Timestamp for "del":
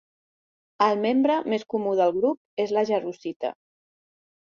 2.01-2.17